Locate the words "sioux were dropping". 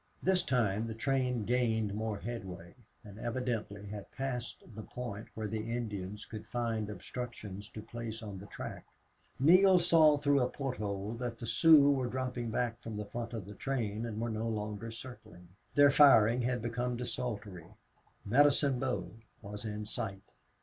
11.45-12.49